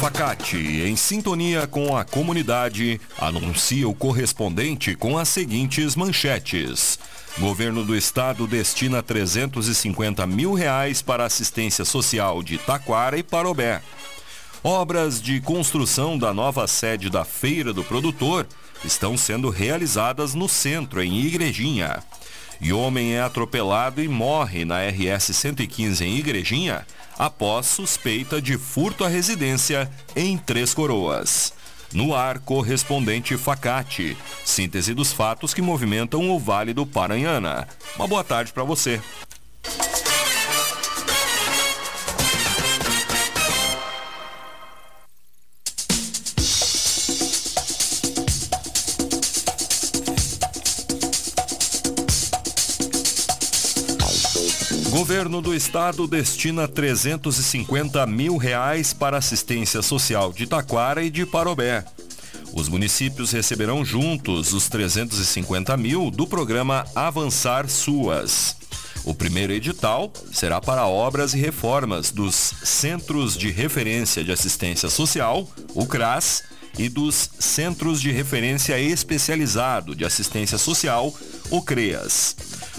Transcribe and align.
Facate, 0.00 0.56
em 0.56 0.96
sintonia 0.96 1.66
com 1.66 1.96
a 1.96 2.04
comunidade, 2.04 3.00
anuncia 3.18 3.88
o 3.88 3.94
correspondente 3.94 4.94
com 4.94 5.16
as 5.16 5.28
seguintes 5.28 5.96
manchetes. 5.96 6.98
Governo 7.38 7.84
do 7.84 7.96
Estado 7.96 8.46
destina 8.46 9.02
350 9.02 10.26
mil 10.26 10.52
reais 10.52 11.00
para 11.00 11.24
assistência 11.24 11.84
social 11.84 12.42
de 12.42 12.58
Taquara 12.58 13.18
e 13.18 13.22
Parobé. 13.22 13.82
Obras 14.62 15.20
de 15.20 15.40
construção 15.40 16.16
da 16.16 16.32
nova 16.32 16.66
sede 16.66 17.10
da 17.10 17.24
Feira 17.24 17.72
do 17.72 17.84
Produtor 17.84 18.46
estão 18.84 19.16
sendo 19.16 19.50
realizadas 19.50 20.34
no 20.34 20.48
centro, 20.48 21.02
em 21.02 21.20
Igrejinha. 21.20 22.02
E 22.60 22.72
homem 22.72 23.14
é 23.14 23.20
atropelado 23.20 24.02
e 24.02 24.08
morre 24.08 24.64
na 24.64 24.80
RS 24.88 25.36
115 25.36 26.04
em 26.04 26.16
Igrejinha 26.16 26.86
após 27.18 27.66
suspeita 27.66 28.40
de 28.40 28.58
furto 28.58 29.04
à 29.04 29.08
residência 29.08 29.90
em 30.16 30.36
Três 30.36 30.74
Coroas. 30.74 31.52
No 31.92 32.14
ar, 32.14 32.40
correspondente 32.40 33.36
Facate. 33.36 34.16
Síntese 34.44 34.94
dos 34.94 35.12
fatos 35.12 35.54
que 35.54 35.62
movimentam 35.62 36.28
o 36.28 36.38
Vale 36.40 36.74
do 36.74 36.84
Paranhana. 36.84 37.68
Uma 37.96 38.08
boa 38.08 38.24
tarde 38.24 38.52
para 38.52 38.64
você. 38.64 39.00
Governo 54.94 55.42
do 55.42 55.52
Estado 55.52 56.06
destina 56.06 56.68
350 56.68 58.06
mil 58.06 58.36
reais 58.36 58.92
para 58.92 59.18
assistência 59.18 59.82
social 59.82 60.32
de 60.32 60.46
Taquara 60.46 61.02
e 61.02 61.10
de 61.10 61.26
Parobé. 61.26 61.84
Os 62.52 62.68
municípios 62.68 63.32
receberão 63.32 63.84
juntos 63.84 64.52
os 64.52 64.68
350 64.68 65.76
mil 65.76 66.12
do 66.12 66.28
programa 66.28 66.86
Avançar 66.94 67.68
Suas. 67.68 68.54
O 69.04 69.12
primeiro 69.12 69.52
edital 69.52 70.12
será 70.32 70.60
para 70.60 70.86
obras 70.86 71.34
e 71.34 71.38
reformas 71.38 72.12
dos 72.12 72.54
Centros 72.62 73.36
de 73.36 73.50
Referência 73.50 74.22
de 74.22 74.30
Assistência 74.30 74.88
Social, 74.88 75.50
o 75.74 75.86
CRAS, 75.86 76.44
e 76.78 76.88
dos 76.88 77.30
Centros 77.40 78.00
de 78.00 78.12
Referência 78.12 78.78
Especializado 78.78 79.94
de 79.94 80.04
Assistência 80.04 80.56
Social, 80.56 81.12
o 81.50 81.62
CREAS. 81.62 82.36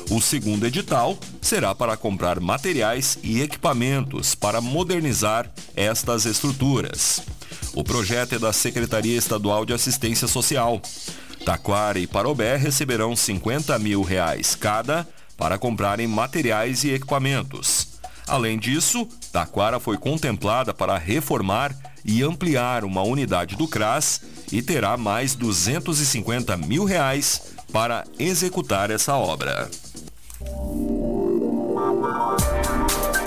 O 0.10 0.22
segundo 0.22 0.66
edital 0.68 1.18
será 1.42 1.74
para 1.74 1.98
comprar 1.98 2.40
materiais 2.40 3.18
e 3.24 3.42
equipamentos 3.42 4.36
para 4.36 4.62
modernizar 4.62 5.52
estas 5.76 6.26
estruturas. 6.26 7.22
O 7.74 7.84
projeto 7.84 8.36
é 8.36 8.40
da 8.40 8.54
Secretaria 8.54 9.18
Estadual 9.18 9.66
de 9.66 9.74
Assistência 9.74 10.28
Social. 10.28 10.80
Taquara 11.44 11.98
e 11.98 12.06
Parobé 12.06 12.56
receberão 12.56 13.16
50 13.16 13.78
mil 13.80 14.04
reais 14.04 14.56
cada 14.56 15.08
para 15.36 15.58
comprarem 15.58 16.08
materiais 16.08 16.84
e 16.84 16.92
equipamentos. 16.92 17.88
Além 18.28 18.60
disso, 18.60 19.08
Taquara 19.32 19.80
foi 19.80 19.98
contemplada 19.98 20.74
para 20.74 20.98
reformar 20.98 21.76
e 22.04 22.22
ampliar 22.22 22.84
uma 22.84 23.02
unidade 23.02 23.56
do 23.56 23.68
CRAS 23.68 24.22
e 24.52 24.62
terá 24.62 24.96
mais 24.98 25.34
250 25.34 26.56
mil 26.58 26.86
reais 26.86 27.42
para 27.72 28.06
executar 28.20 28.92
essa 28.92 29.16
obra. 29.16 29.70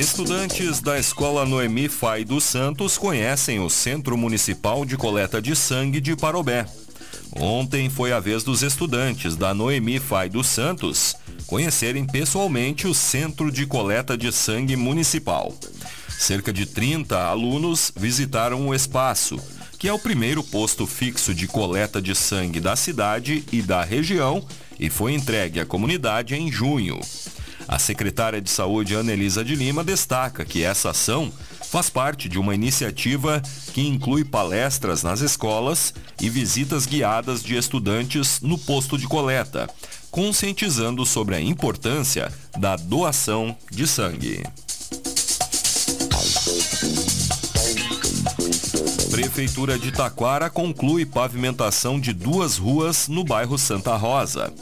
Estudantes 0.00 0.80
da 0.80 0.98
Escola 0.98 1.44
Noemi 1.44 1.86
Fai 1.86 2.24
dos 2.24 2.44
Santos 2.44 2.96
conhecem 2.96 3.60
o 3.60 3.68
Centro 3.68 4.16
Municipal 4.16 4.82
de 4.86 4.96
Coleta 4.96 5.42
de 5.42 5.54
Sangue 5.54 6.00
de 6.00 6.16
Parobé. 6.16 6.64
Ontem 7.36 7.90
foi 7.90 8.10
a 8.10 8.18
vez 8.18 8.42
dos 8.42 8.62
estudantes 8.62 9.36
da 9.36 9.52
Noemi 9.52 10.00
Fai 10.00 10.30
dos 10.30 10.46
Santos 10.46 11.14
conhecerem 11.46 12.06
pessoalmente 12.06 12.86
o 12.86 12.94
Centro 12.94 13.52
de 13.52 13.66
Coleta 13.66 14.16
de 14.16 14.32
Sangue 14.32 14.74
Municipal. 14.74 15.54
Cerca 16.08 16.50
de 16.50 16.64
30 16.64 17.18
alunos 17.18 17.92
visitaram 17.94 18.68
o 18.68 18.74
espaço, 18.74 19.38
que 19.78 19.86
é 19.86 19.92
o 19.92 19.98
primeiro 19.98 20.42
posto 20.42 20.86
fixo 20.86 21.34
de 21.34 21.46
coleta 21.46 22.00
de 22.00 22.14
sangue 22.14 22.58
da 22.58 22.74
cidade 22.74 23.44
e 23.52 23.60
da 23.60 23.84
região 23.84 24.42
e 24.78 24.88
foi 24.88 25.12
entregue 25.12 25.60
à 25.60 25.66
comunidade 25.66 26.34
em 26.34 26.50
junho. 26.50 26.98
A 27.68 27.78
secretária 27.78 28.40
de 28.40 28.50
Saúde, 28.50 28.94
Ana 28.94 29.12
Elisa 29.12 29.44
de 29.44 29.54
Lima, 29.54 29.84
destaca 29.84 30.44
que 30.44 30.62
essa 30.62 30.90
ação 30.90 31.32
faz 31.70 31.88
parte 31.88 32.28
de 32.28 32.38
uma 32.38 32.54
iniciativa 32.54 33.40
que 33.72 33.80
inclui 33.80 34.24
palestras 34.24 35.02
nas 35.02 35.20
escolas 35.20 35.94
e 36.20 36.28
visitas 36.28 36.84
guiadas 36.84 37.42
de 37.42 37.56
estudantes 37.56 38.40
no 38.40 38.58
posto 38.58 38.98
de 38.98 39.06
coleta, 39.06 39.68
conscientizando 40.10 41.06
sobre 41.06 41.36
a 41.36 41.40
importância 41.40 42.32
da 42.58 42.74
doação 42.74 43.56
de 43.70 43.86
sangue. 43.86 44.42
Prefeitura 49.10 49.78
de 49.78 49.92
Taquara 49.92 50.50
conclui 50.50 51.06
pavimentação 51.06 52.00
de 52.00 52.12
duas 52.12 52.56
ruas 52.56 53.06
no 53.06 53.22
bairro 53.22 53.56
Santa 53.58 53.94
Rosa. 53.94 54.52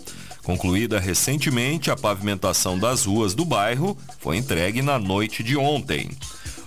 Concluída 0.48 0.98
recentemente, 0.98 1.90
a 1.90 1.94
pavimentação 1.94 2.78
das 2.78 3.04
ruas 3.04 3.34
do 3.34 3.44
bairro 3.44 3.94
foi 4.18 4.38
entregue 4.38 4.80
na 4.80 4.98
noite 4.98 5.42
de 5.42 5.58
ontem. 5.58 6.08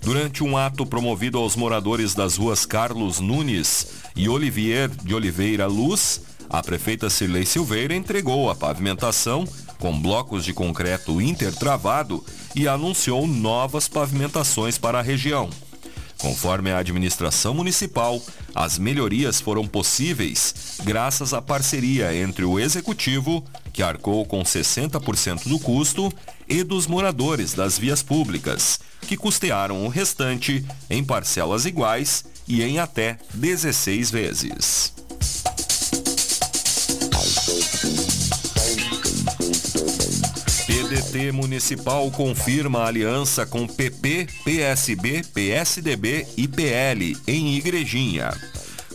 Durante 0.03 0.43
um 0.43 0.55
ato 0.55 0.85
promovido 0.85 1.39
aos 1.39 1.55
moradores 1.55 2.13
das 2.13 2.37
ruas 2.37 2.63
Carlos 2.63 3.19
Nunes 3.19 3.87
e 4.15 4.29
Olivier 4.29 4.87
de 4.87 5.15
Oliveira 5.15 5.65
Luz, 5.65 6.21
a 6.47 6.61
prefeita 6.61 7.09
Cirlei 7.09 7.43
Silveira 7.43 7.95
entregou 7.95 8.51
a 8.51 8.55
pavimentação 8.55 9.47
com 9.79 9.99
blocos 9.99 10.45
de 10.45 10.53
concreto 10.53 11.19
intertravado 11.19 12.23
e 12.55 12.67
anunciou 12.67 13.25
novas 13.25 13.87
pavimentações 13.87 14.77
para 14.77 14.99
a 14.99 15.01
região. 15.01 15.49
Conforme 16.19 16.69
a 16.71 16.77
administração 16.77 17.55
municipal, 17.55 18.21
as 18.53 18.77
melhorias 18.77 19.41
foram 19.41 19.65
possíveis 19.65 20.77
graças 20.83 21.33
à 21.33 21.41
parceria 21.41 22.15
entre 22.15 22.45
o 22.45 22.59
executivo, 22.59 23.43
que 23.71 23.83
arcou 23.83 24.25
com 24.25 24.43
60% 24.43 25.47
do 25.47 25.59
custo, 25.59 26.11
e 26.47 26.63
dos 26.63 26.85
moradores 26.85 27.53
das 27.53 27.77
vias 27.77 28.03
públicas, 28.03 28.79
que 29.01 29.15
custearam 29.15 29.85
o 29.85 29.87
restante 29.87 30.65
em 30.89 31.01
parcelas 31.03 31.65
iguais 31.65 32.25
e 32.47 32.61
em 32.61 32.77
até 32.77 33.17
16 33.33 34.11
vezes. 34.11 34.93
PDT 40.67 41.31
Municipal 41.31 42.11
confirma 42.11 42.85
aliança 42.85 43.45
com 43.45 43.65
PP, 43.65 44.27
PSB, 44.43 45.23
PSDB 45.33 46.27
e 46.35 46.47
PL 46.47 47.17
em 47.25 47.55
Igrejinha. 47.55 48.31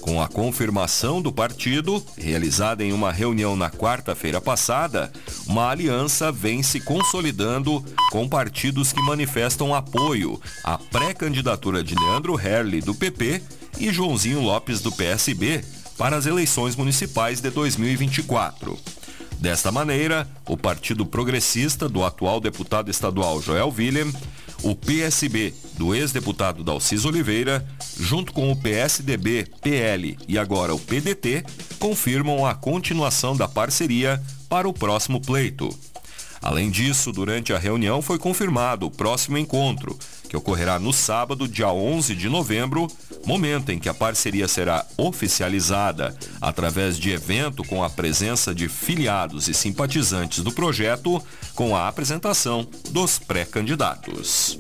Com 0.07 0.23
a 0.23 0.29
confirmação 0.29 1.21
do 1.21 1.33
partido, 1.33 2.01
realizada 2.17 2.85
em 2.85 2.93
uma 2.93 3.11
reunião 3.11 3.57
na 3.57 3.69
quarta-feira 3.69 4.41
passada, 4.41 5.13
uma 5.49 5.69
aliança 5.69 6.31
vem 6.31 6.63
se 6.63 6.79
consolidando 6.79 7.85
com 8.13 8.29
partidos 8.29 8.93
que 8.93 9.03
manifestam 9.03 9.75
apoio 9.75 10.41
à 10.63 10.79
pré-candidatura 10.79 11.83
de 11.83 11.97
Leandro 11.97 12.41
Herli, 12.41 12.81
do 12.81 12.95
PP, 12.95 13.43
e 13.81 13.93
Joãozinho 13.93 14.41
Lopes, 14.41 14.81
do 14.81 14.93
PSB, 14.93 15.65
para 15.99 16.17
as 16.17 16.25
eleições 16.25 16.77
municipais 16.77 17.41
de 17.41 17.51
2024. 17.51 18.79
Desta 19.41 19.73
maneira, 19.73 20.27
o 20.49 20.57
Partido 20.57 21.05
Progressista 21.05 21.89
do 21.89 22.05
atual 22.05 22.41
deputado 22.41 22.93
estadual 22.93 23.43
Joel 23.43 23.75
Willem, 23.77 24.13
o 24.69 24.75
PSB 24.75 25.55
do 25.79 25.95
ex-deputado 25.95 26.65
Dalcis 26.65 27.05
Oliveira, 27.05 27.65
junto 28.01 28.33
com 28.33 28.51
o 28.51 28.57
PSDB, 28.57 29.47
PL 29.63 30.19
e 30.27 30.37
agora 30.37 30.75
o 30.75 30.79
PDT, 30.79 31.45
confirmam 31.79 32.45
a 32.45 32.53
continuação 32.53 33.37
da 33.37 33.47
parceria 33.47 34.21
para 34.49 34.69
o 34.69 34.73
próximo 34.73 35.21
pleito. 35.21 35.69
Além 36.43 36.69
disso, 36.69 37.13
durante 37.13 37.53
a 37.53 37.59
reunião 37.59 38.03
foi 38.03 38.19
confirmado 38.19 38.87
o 38.87 38.91
próximo 38.91 39.39
encontro, 39.39 39.97
que 40.29 40.37
ocorrerá 40.37 40.79
no 40.79 40.93
sábado, 40.93 41.49
dia 41.49 41.69
11 41.69 42.15
de 42.15 42.29
novembro, 42.29 42.87
momento 43.25 43.71
em 43.71 43.79
que 43.79 43.89
a 43.89 43.95
parceria 43.95 44.47
será 44.47 44.85
oficializada 44.97 46.17
através 46.41 46.99
de 46.99 47.11
evento 47.11 47.65
com 47.65 47.83
a 47.83 47.91
presença 47.91 48.55
de 48.55 48.69
filiados 48.69 49.49
e 49.49 49.55
simpatizantes 49.55 50.43
do 50.43 50.53
projeto, 50.53 51.23
com 51.55 51.77
a 51.77 51.89
apresentação 51.89 52.67
dos 52.91 53.19
pré-candidatos. 53.19 54.59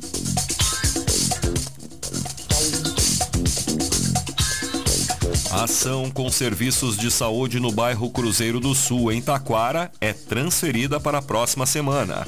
Ação 5.51 6.11
com 6.11 6.31
serviços 6.31 6.99
de 6.99 7.11
saúde 7.11 7.59
no 7.59 7.73
bairro 7.73 8.11
Cruzeiro 8.11 8.61
do 8.61 8.75
Sul, 8.75 9.11
em 9.11 9.23
Taquara, 9.23 9.91
é 10.01 10.13
transferida 10.13 11.01
para 11.01 11.19
a 11.19 11.23
próxima 11.23 11.65
semana. 11.65 12.27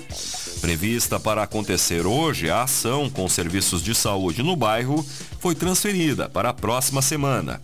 Prevista 0.60 1.20
para 1.20 1.43
acontecer 1.43 2.05
hoje, 2.05 2.50
a 2.50 2.62
ação 2.62 3.08
com 3.08 3.28
serviços 3.28 3.82
de 3.82 3.94
saúde 3.94 4.43
no 4.43 4.56
bairro 4.56 5.06
foi 5.38 5.55
transferida 5.55 6.28
para 6.28 6.50
a 6.50 6.55
próxima 6.55 7.00
semana. 7.00 7.60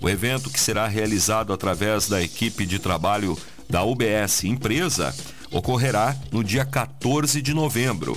O 0.00 0.08
evento, 0.08 0.48
que 0.48 0.60
será 0.60 0.86
realizado 0.86 1.52
através 1.52 2.08
da 2.08 2.22
equipe 2.22 2.64
de 2.64 2.78
trabalho 2.78 3.36
da 3.68 3.82
UBS 3.82 4.44
Empresa, 4.44 5.14
ocorrerá 5.50 6.16
no 6.30 6.44
dia 6.44 6.64
14 6.64 7.42
de 7.42 7.52
novembro. 7.52 8.16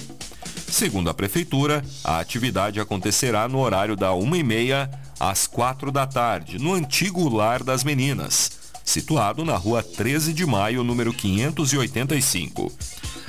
Segundo 0.68 1.10
a 1.10 1.14
Prefeitura, 1.14 1.84
a 2.04 2.20
atividade 2.20 2.80
acontecerá 2.80 3.48
no 3.48 3.60
horário 3.60 3.96
da 3.96 4.12
1h30 4.12 4.90
às 5.20 5.48
4 5.48 5.92
da 5.92 6.06
tarde, 6.06 6.60
no 6.60 6.74
antigo 6.74 7.28
Lar 7.30 7.64
das 7.64 7.84
Meninas, 7.84 8.52
situado 8.84 9.44
na 9.44 9.56
rua 9.56 9.82
13 9.82 10.34
de 10.34 10.46
maio, 10.46 10.84
número 10.84 11.14
585. 11.14 12.72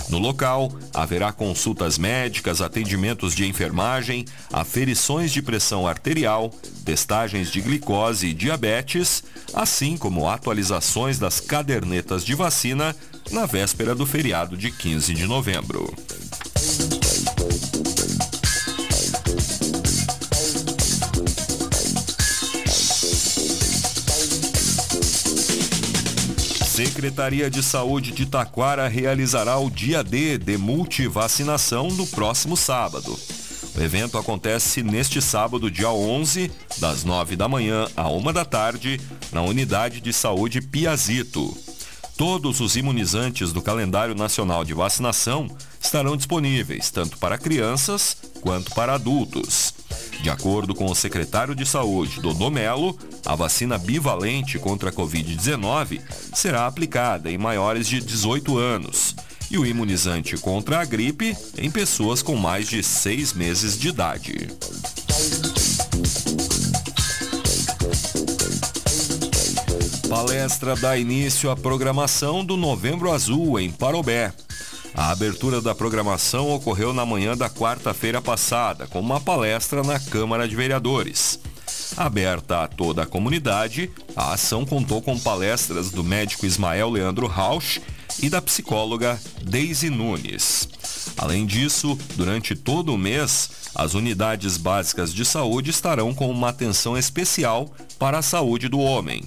No 0.08 0.18
local, 0.18 0.70
haverá 0.92 1.32
consultas 1.32 1.98
médicas, 1.98 2.60
atendimentos 2.60 3.34
de 3.34 3.46
enfermagem, 3.46 4.24
aferições 4.52 5.32
de 5.32 5.40
pressão 5.40 5.86
arterial, 5.86 6.50
testagens 6.84 7.50
de 7.50 7.60
glicose 7.60 8.28
e 8.28 8.34
diabetes, 8.34 9.24
assim 9.54 9.96
como 9.96 10.28
atualizações 10.28 11.18
das 11.18 11.40
cadernetas 11.40 12.24
de 12.24 12.34
vacina 12.34 12.94
na 13.30 13.46
véspera 13.46 13.94
do 13.94 14.04
feriado 14.04 14.56
de 14.56 14.70
15 14.70 15.14
de 15.14 15.26
novembro. 15.26 15.92
Secretaria 26.74 27.48
de 27.48 27.62
Saúde 27.62 28.10
de 28.10 28.26
Taquara 28.26 28.88
realizará 28.88 29.56
o 29.56 29.70
dia 29.70 30.02
D 30.02 30.36
de 30.36 30.58
multivacinação 30.58 31.86
no 31.86 32.04
próximo 32.04 32.56
sábado. 32.56 33.16
O 33.76 33.80
evento 33.80 34.18
acontece 34.18 34.82
neste 34.82 35.22
sábado, 35.22 35.70
dia 35.70 35.88
11, 35.88 36.50
das 36.78 37.04
9 37.04 37.36
da 37.36 37.46
manhã 37.48 37.86
à 37.96 38.08
1 38.08 38.32
da 38.32 38.44
tarde, 38.44 39.00
na 39.30 39.40
Unidade 39.42 40.00
de 40.00 40.12
Saúde 40.12 40.60
Piazito. 40.60 41.56
Todos 42.16 42.60
os 42.60 42.74
imunizantes 42.74 43.52
do 43.52 43.62
calendário 43.62 44.16
nacional 44.16 44.64
de 44.64 44.74
vacinação 44.74 45.46
estarão 45.80 46.16
disponíveis, 46.16 46.90
tanto 46.90 47.18
para 47.18 47.38
crianças 47.38 48.16
quanto 48.40 48.74
para 48.74 48.94
adultos. 48.94 49.72
De 50.24 50.30
acordo 50.30 50.74
com 50.74 50.86
o 50.86 50.94
secretário 50.94 51.54
de 51.54 51.66
Saúde, 51.66 52.18
Dodô 52.18 52.48
Melo, 52.48 52.98
a 53.26 53.34
vacina 53.34 53.76
bivalente 53.76 54.58
contra 54.58 54.88
a 54.88 54.92
Covid-19 54.92 56.00
será 56.32 56.66
aplicada 56.66 57.30
em 57.30 57.36
maiores 57.36 57.86
de 57.86 58.00
18 58.00 58.56
anos 58.56 59.14
e 59.50 59.58
o 59.58 59.66
imunizante 59.66 60.38
contra 60.38 60.80
a 60.80 60.84
gripe 60.86 61.36
em 61.58 61.70
pessoas 61.70 62.22
com 62.22 62.36
mais 62.36 62.70
de 62.70 62.82
seis 62.82 63.34
meses 63.34 63.78
de 63.78 63.88
idade. 63.88 64.48
Palestra 70.08 70.74
dá 70.74 70.96
início 70.96 71.50
à 71.50 71.56
programação 71.56 72.42
do 72.42 72.56
Novembro 72.56 73.12
Azul 73.12 73.60
em 73.60 73.70
Parobé. 73.70 74.32
A 74.94 75.10
abertura 75.10 75.60
da 75.60 75.74
programação 75.74 76.50
ocorreu 76.50 76.92
na 76.92 77.04
manhã 77.04 77.36
da 77.36 77.50
quarta-feira 77.50 78.22
passada, 78.22 78.86
com 78.86 79.00
uma 79.00 79.20
palestra 79.20 79.82
na 79.82 79.98
Câmara 79.98 80.46
de 80.46 80.54
Vereadores. 80.54 81.40
Aberta 81.96 82.62
a 82.62 82.68
toda 82.68 83.02
a 83.02 83.06
comunidade, 83.06 83.90
a 84.14 84.32
ação 84.32 84.64
contou 84.64 85.02
com 85.02 85.18
palestras 85.18 85.90
do 85.90 86.04
médico 86.04 86.46
Ismael 86.46 86.90
Leandro 86.90 87.26
Rausch 87.26 87.80
e 88.22 88.30
da 88.30 88.40
psicóloga 88.40 89.20
Deise 89.42 89.90
Nunes. 89.90 90.68
Além 91.16 91.44
disso, 91.44 91.98
durante 92.14 92.54
todo 92.54 92.94
o 92.94 92.98
mês, 92.98 93.50
as 93.74 93.94
unidades 93.94 94.56
básicas 94.56 95.12
de 95.12 95.24
saúde 95.24 95.70
estarão 95.70 96.14
com 96.14 96.30
uma 96.30 96.50
atenção 96.50 96.96
especial 96.96 97.72
para 97.98 98.18
a 98.18 98.22
saúde 98.22 98.68
do 98.68 98.78
homem. 98.78 99.24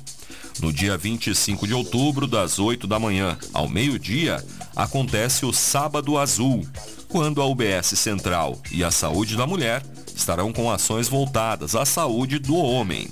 No 0.62 0.74
dia 0.74 0.98
25 0.98 1.68
de 1.68 1.74
outubro, 1.74 2.26
das 2.26 2.58
8 2.58 2.88
da 2.88 2.98
manhã 2.98 3.38
ao 3.54 3.70
meio-dia, 3.70 4.44
acontece 4.78 5.44
o 5.44 5.52
Sábado 5.52 6.20
Azul, 6.20 6.64
quando 7.08 7.42
a 7.42 7.46
UBS 7.48 7.88
Central 7.96 8.62
e 8.72 8.84
a 8.84 8.92
Saúde 8.92 9.36
da 9.36 9.48
Mulher 9.48 9.84
estarão 10.16 10.54
com 10.54 10.70
ações 10.70 11.10
voltadas 11.10 11.76
à 11.76 11.84
saúde 11.84 12.38
do 12.38 12.56
homem. 12.56 13.10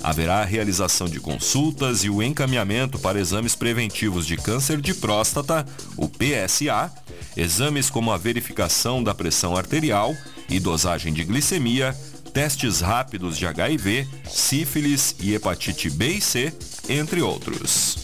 Haverá 0.00 0.42
a 0.42 0.44
realização 0.44 1.08
de 1.08 1.18
consultas 1.18 2.04
e 2.04 2.10
o 2.10 2.22
encaminhamento 2.22 3.00
para 3.00 3.18
exames 3.18 3.56
preventivos 3.56 4.26
de 4.26 4.36
câncer 4.36 4.80
de 4.80 4.94
próstata, 4.94 5.66
o 5.96 6.08
PSA, 6.08 6.92
exames 7.36 7.90
como 7.90 8.12
a 8.12 8.16
verificação 8.16 9.02
da 9.02 9.12
pressão 9.12 9.56
arterial 9.56 10.14
e 10.48 10.60
dosagem 10.60 11.12
de 11.12 11.24
glicemia, 11.24 11.96
testes 12.32 12.80
rápidos 12.80 13.36
de 13.36 13.46
HIV, 13.46 14.06
sífilis 14.28 15.16
e 15.20 15.34
hepatite 15.34 15.90
B 15.90 16.14
e 16.14 16.20
C, 16.20 16.52
entre 16.88 17.22
outros. 17.22 18.01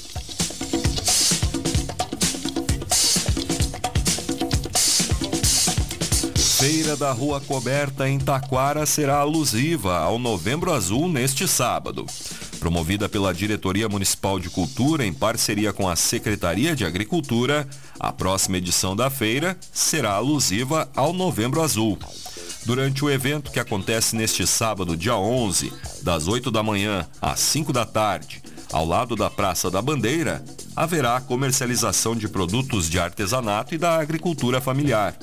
Feira 6.58 6.96
da 6.96 7.12
Rua 7.12 7.40
Coberta 7.40 8.08
em 8.08 8.18
Taquara 8.18 8.84
será 8.84 9.18
alusiva 9.18 9.98
ao 9.98 10.18
Novembro 10.18 10.72
Azul 10.72 11.08
neste 11.08 11.46
sábado. 11.46 12.04
Promovida 12.58 13.08
pela 13.08 13.32
Diretoria 13.32 13.88
Municipal 13.88 14.40
de 14.40 14.50
Cultura 14.50 15.06
em 15.06 15.12
parceria 15.12 15.72
com 15.72 15.88
a 15.88 15.94
Secretaria 15.94 16.74
de 16.74 16.84
Agricultura, 16.84 17.64
a 18.00 18.12
próxima 18.12 18.56
edição 18.56 18.96
da 18.96 19.08
feira 19.08 19.56
será 19.72 20.14
alusiva 20.14 20.90
ao 20.96 21.12
Novembro 21.12 21.62
Azul. 21.62 21.96
Durante 22.66 23.04
o 23.04 23.10
evento 23.10 23.52
que 23.52 23.60
acontece 23.60 24.16
neste 24.16 24.44
sábado, 24.44 24.96
dia 24.96 25.16
11, 25.16 25.72
das 26.02 26.26
8 26.26 26.50
da 26.50 26.60
manhã 26.60 27.06
às 27.22 27.38
5 27.38 27.72
da 27.72 27.86
tarde, 27.86 28.42
ao 28.72 28.84
lado 28.84 29.14
da 29.14 29.30
Praça 29.30 29.70
da 29.70 29.80
Bandeira, 29.80 30.44
haverá 30.74 31.20
comercialização 31.20 32.16
de 32.16 32.28
produtos 32.28 32.90
de 32.90 32.98
artesanato 32.98 33.76
e 33.76 33.78
da 33.78 34.00
agricultura 34.00 34.60
familiar. 34.60 35.16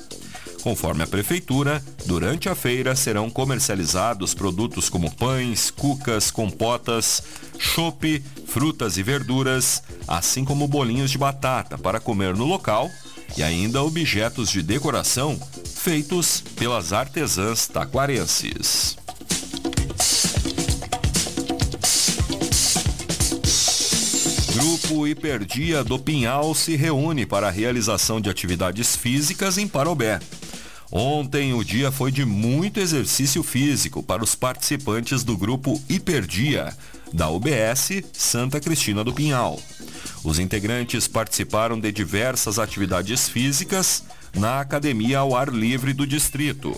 Conforme 0.66 1.04
a 1.04 1.06
prefeitura, 1.06 1.80
durante 2.06 2.48
a 2.48 2.54
feira 2.56 2.96
serão 2.96 3.30
comercializados 3.30 4.34
produtos 4.34 4.88
como 4.88 5.14
pães, 5.14 5.70
cucas, 5.70 6.28
compotas, 6.28 7.22
chope, 7.56 8.20
frutas 8.48 8.96
e 8.96 9.02
verduras, 9.04 9.80
assim 10.08 10.44
como 10.44 10.66
bolinhos 10.66 11.12
de 11.12 11.18
batata 11.18 11.78
para 11.78 12.00
comer 12.00 12.34
no 12.34 12.44
local 12.44 12.90
e 13.36 13.44
ainda 13.44 13.80
objetos 13.80 14.50
de 14.50 14.60
decoração 14.60 15.38
feitos 15.64 16.42
pelas 16.56 16.92
artesãs 16.92 17.68
taquarenses. 17.68 18.96
Grupo 24.52 25.06
Hiperdia 25.06 25.84
do 25.84 25.96
Pinhal 25.96 26.52
se 26.56 26.74
reúne 26.74 27.24
para 27.24 27.46
a 27.46 27.52
realização 27.52 28.20
de 28.20 28.28
atividades 28.28 28.96
físicas 28.96 29.58
em 29.58 29.68
Parobé. 29.68 30.18
Ontem 30.90 31.52
o 31.52 31.64
dia 31.64 31.90
foi 31.90 32.12
de 32.12 32.24
muito 32.24 32.78
exercício 32.78 33.42
físico 33.42 34.02
para 34.02 34.22
os 34.22 34.34
participantes 34.34 35.24
do 35.24 35.36
grupo 35.36 35.82
Hiperdia, 35.88 36.72
da 37.12 37.28
UBS 37.28 38.02
Santa 38.12 38.60
Cristina 38.60 39.02
do 39.02 39.12
Pinhal. 39.12 39.60
Os 40.22 40.38
integrantes 40.38 41.08
participaram 41.08 41.78
de 41.78 41.90
diversas 41.90 42.58
atividades 42.58 43.28
físicas 43.28 44.04
na 44.34 44.60
academia 44.60 45.18
ao 45.18 45.34
ar 45.36 45.48
livre 45.48 45.92
do 45.92 46.06
distrito. 46.06 46.76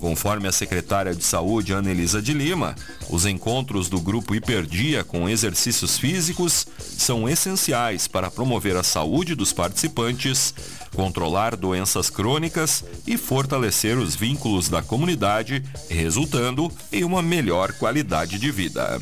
Conforme 0.00 0.46
a 0.46 0.52
secretária 0.52 1.14
de 1.14 1.24
Saúde, 1.24 1.72
Ana 1.72 1.90
Elisa 1.90 2.20
de 2.20 2.32
Lima, 2.32 2.74
os 3.08 3.24
encontros 3.24 3.88
do 3.88 4.00
Grupo 4.00 4.34
Hiperdia 4.34 5.02
com 5.02 5.28
exercícios 5.28 5.98
físicos 5.98 6.66
são 6.78 7.28
essenciais 7.28 8.06
para 8.06 8.30
promover 8.30 8.76
a 8.76 8.82
saúde 8.82 9.34
dos 9.34 9.52
participantes, 9.52 10.54
controlar 10.94 11.56
doenças 11.56 12.10
crônicas 12.10 12.84
e 13.06 13.16
fortalecer 13.16 13.96
os 13.98 14.14
vínculos 14.14 14.68
da 14.68 14.82
comunidade, 14.82 15.62
resultando 15.88 16.70
em 16.92 17.04
uma 17.04 17.22
melhor 17.22 17.72
qualidade 17.72 18.38
de 18.38 18.50
vida. 18.50 19.00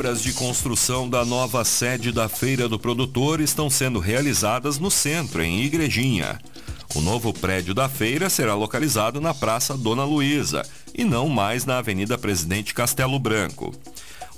Obras 0.00 0.22
de 0.22 0.32
construção 0.32 1.06
da 1.06 1.26
nova 1.26 1.62
sede 1.62 2.10
da 2.10 2.26
Feira 2.26 2.66
do 2.66 2.78
Produtor 2.78 3.38
estão 3.38 3.68
sendo 3.68 3.98
realizadas 3.98 4.78
no 4.78 4.90
centro, 4.90 5.42
em 5.42 5.60
Igrejinha. 5.60 6.40
O 6.94 7.02
novo 7.02 7.34
prédio 7.34 7.74
da 7.74 7.86
feira 7.86 8.30
será 8.30 8.54
localizado 8.54 9.20
na 9.20 9.34
Praça 9.34 9.76
Dona 9.76 10.02
Luísa 10.02 10.62
e 10.94 11.04
não 11.04 11.28
mais 11.28 11.66
na 11.66 11.76
Avenida 11.76 12.16
Presidente 12.16 12.72
Castelo 12.72 13.18
Branco. 13.18 13.74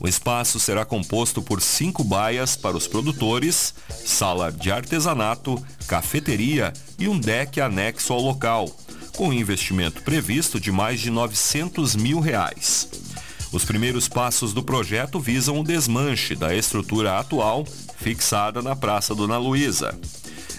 O 0.00 0.09
espaço 0.09 0.59
será 0.59 0.85
composto 0.85 1.40
por 1.40 1.62
cinco 1.62 2.02
baias 2.02 2.57
para 2.57 2.76
os 2.76 2.88
produtores, 2.88 3.73
sala 4.04 4.50
de 4.50 4.73
artesanato, 4.73 5.64
cafeteria 5.87 6.73
e 6.99 7.07
um 7.07 7.16
deck 7.16 7.61
anexo 7.61 8.12
ao 8.12 8.21
local, 8.21 8.69
com 9.16 9.33
investimento 9.33 10.02
previsto 10.02 10.59
de 10.59 10.73
mais 10.73 11.00
de 11.00 11.09
900 11.09 11.95
mil 11.95 12.19
reais. 12.19 13.12
Os 13.52 13.66
primeiros 13.66 14.09
passos 14.09 14.54
do 14.54 14.62
projeto 14.62 15.21
visam 15.21 15.61
o 15.61 15.64
desmanche 15.64 16.35
da 16.35 16.56
estrutura 16.56 17.18
atual 17.18 17.66
fixada 17.99 18.62
na 18.62 18.75
Praça 18.75 19.14
Dona 19.14 19.37
Luísa. 19.37 19.97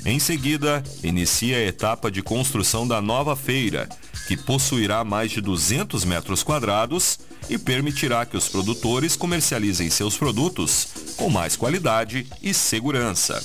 Em 0.05 0.19
seguida, 0.19 0.83
inicia 1.03 1.57
a 1.57 1.63
etapa 1.63 2.11
de 2.11 2.21
construção 2.21 2.87
da 2.87 3.01
nova 3.01 3.35
feira, 3.35 3.89
que 4.27 4.37
possuirá 4.37 5.03
mais 5.03 5.31
de 5.31 5.41
200 5.41 6.05
metros 6.05 6.43
quadrados 6.43 7.19
e 7.49 7.57
permitirá 7.57 8.25
que 8.25 8.37
os 8.37 8.47
produtores 8.47 9.15
comercializem 9.15 9.89
seus 9.89 10.15
produtos 10.15 10.87
com 11.17 11.29
mais 11.29 11.55
qualidade 11.55 12.27
e 12.41 12.53
segurança. 12.53 13.43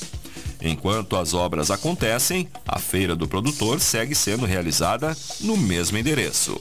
Enquanto 0.61 1.17
as 1.17 1.33
obras 1.33 1.71
acontecem, 1.71 2.49
a 2.67 2.79
feira 2.79 3.17
do 3.17 3.27
produtor 3.27 3.81
segue 3.81 4.15
sendo 4.15 4.45
realizada 4.45 5.17
no 5.41 5.57
mesmo 5.57 5.97
endereço. 5.97 6.61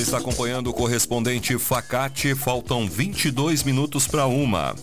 Está 0.00 0.18
acompanhando 0.18 0.68
o 0.68 0.74
correspondente 0.74 1.56
Facate. 1.58 2.34
Faltam 2.34 2.88
22 2.88 3.62
minutos 3.62 4.06
para 4.06 4.26
uma. 4.26 4.74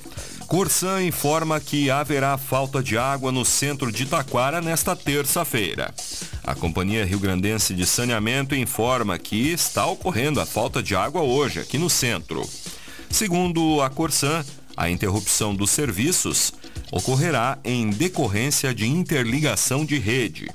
Corsan 0.47 1.03
informa 1.03 1.59
que 1.59 1.89
haverá 1.89 2.37
falta 2.37 2.81
de 2.81 2.97
água 2.97 3.31
no 3.31 3.43
centro 3.45 3.91
de 3.91 4.05
Taquara 4.05 4.61
nesta 4.61 4.95
terça-feira. 4.95 5.93
A 6.43 6.55
Companhia 6.55 7.05
Rio 7.05 7.19
Grandense 7.19 7.73
de 7.73 7.85
Saneamento 7.85 8.55
informa 8.55 9.17
que 9.17 9.51
está 9.51 9.85
ocorrendo 9.85 10.39
a 10.41 10.45
falta 10.45 10.81
de 10.81 10.95
água 10.95 11.21
hoje 11.21 11.59
aqui 11.59 11.77
no 11.77 11.89
centro. 11.89 12.47
Segundo 13.09 13.81
a 13.81 13.89
Corsan, 13.89 14.43
a 14.75 14.89
interrupção 14.89 15.53
dos 15.55 15.69
serviços 15.69 16.53
ocorrerá 16.91 17.57
em 17.63 17.89
decorrência 17.89 18.73
de 18.73 18.87
interligação 18.87 19.85
de 19.85 19.97
rede. 19.99 20.49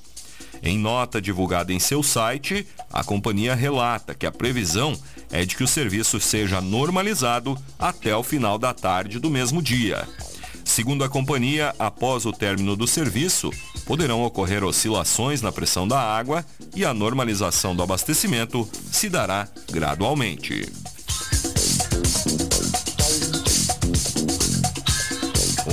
Em 0.62 0.78
nota 0.78 1.20
divulgada 1.20 1.72
em 1.72 1.78
seu 1.78 2.02
site, 2.02 2.66
a 2.92 3.04
companhia 3.04 3.54
relata 3.54 4.14
que 4.14 4.26
a 4.26 4.32
previsão 4.32 4.98
é 5.30 5.44
de 5.44 5.56
que 5.56 5.64
o 5.64 5.68
serviço 5.68 6.20
seja 6.20 6.60
normalizado 6.60 7.56
até 7.78 8.16
o 8.16 8.22
final 8.22 8.58
da 8.58 8.74
tarde 8.74 9.18
do 9.18 9.30
mesmo 9.30 9.62
dia. 9.62 10.06
Segundo 10.64 11.02
a 11.02 11.08
companhia, 11.08 11.74
após 11.78 12.26
o 12.26 12.32
término 12.32 12.76
do 12.76 12.86
serviço, 12.86 13.50
poderão 13.86 14.22
ocorrer 14.22 14.62
oscilações 14.62 15.40
na 15.40 15.50
pressão 15.50 15.88
da 15.88 15.98
água 15.98 16.44
e 16.76 16.84
a 16.84 16.92
normalização 16.92 17.74
do 17.74 17.82
abastecimento 17.82 18.68
se 18.92 19.08
dará 19.08 19.48
gradualmente. 19.70 20.70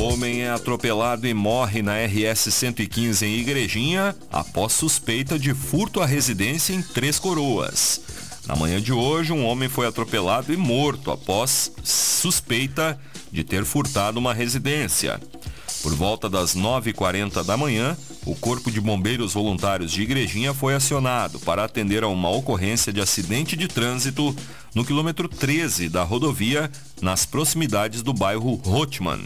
Homem 0.05 0.43
é 0.43 0.51
atropelado 0.51 1.25
e 1.25 1.33
morre 1.33 1.81
na 1.81 1.93
RS 2.05 2.53
115 2.53 3.25
em 3.25 3.39
Igrejinha 3.39 4.15
após 4.31 4.71
suspeita 4.73 5.39
de 5.39 5.51
furto 5.51 5.99
à 5.99 6.05
residência 6.05 6.73
em 6.73 6.81
Três 6.83 7.17
Coroas. 7.17 8.01
Na 8.45 8.55
manhã 8.55 8.79
de 8.79 8.93
hoje, 8.93 9.33
um 9.33 9.43
homem 9.43 9.67
foi 9.67 9.87
atropelado 9.87 10.53
e 10.53 10.57
morto 10.57 11.09
após 11.09 11.71
suspeita 11.83 12.99
de 13.31 13.43
ter 13.43 13.65
furtado 13.65 14.19
uma 14.19 14.31
residência. 14.31 15.19
Por 15.81 15.95
volta 15.95 16.29
das 16.29 16.55
9h40 16.55 17.43
da 17.43 17.57
manhã, 17.57 17.97
o 18.27 18.35
Corpo 18.35 18.69
de 18.69 18.79
Bombeiros 18.79 19.33
Voluntários 19.33 19.91
de 19.91 20.03
Igrejinha 20.03 20.53
foi 20.53 20.75
acionado 20.75 21.39
para 21.39 21.63
atender 21.63 22.03
a 22.03 22.07
uma 22.07 22.29
ocorrência 22.29 22.93
de 22.93 23.01
acidente 23.01 23.55
de 23.55 23.67
trânsito 23.67 24.35
no 24.75 24.85
quilômetro 24.85 25.27
13 25.27 25.89
da 25.89 26.03
rodovia, 26.03 26.71
nas 27.01 27.25
proximidades 27.25 28.03
do 28.03 28.13
bairro 28.13 28.53
Rotman 28.53 29.21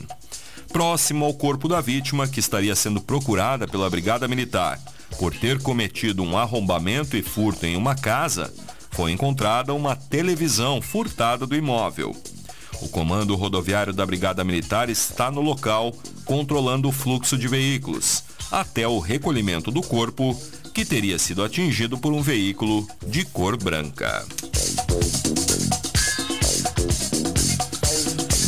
próximo 0.72 1.26
ao 1.26 1.34
corpo 1.34 1.68
da 1.68 1.82
vítima, 1.82 2.28
que 2.28 2.40
estaria 2.40 2.76
sendo 2.76 3.02
procurada 3.02 3.68
pela 3.68 3.90
Brigada 3.90 4.28
Militar 4.28 4.80
por 5.18 5.34
ter 5.34 5.62
cometido 5.62 6.24
um 6.24 6.38
arrombamento 6.38 7.18
e 7.18 7.22
furto 7.22 7.66
em 7.66 7.76
uma 7.76 7.96
casa, 7.96 8.54
foi 8.92 9.12
encontrada 9.12 9.74
uma 9.74 9.96
televisão 9.96 10.82
furtada 10.82 11.46
do 11.46 11.56
imóvel. 11.56 12.16
O 12.82 12.88
comando 12.88 13.36
rodoviário 13.36 13.92
da 13.92 14.06
Brigada 14.06 14.44
Militar 14.44 14.90
está 14.90 15.30
no 15.30 15.42
local, 15.42 15.94
controlando 16.24 16.88
o 16.88 16.92
fluxo 16.92 17.38
de 17.38 17.48
veículos, 17.48 18.24
até 18.52 18.88
o 18.88 19.00
recolhimento 19.00 19.70
do 19.70 19.82
corpo, 19.82 20.40
que 20.74 20.86
teria 20.86 21.20
sido 21.20 21.44
atingido 21.44 21.98
por 21.98 22.14
um 22.14 22.22
veículo 22.22 22.88
de 23.06 23.26
cor 23.26 23.58
branca. 23.58 24.26